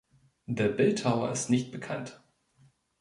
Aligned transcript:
Der 0.47 0.69
Bildhauer 0.69 1.31
ist 1.31 1.51
nicht 1.51 1.71
bekannt. 1.71 2.23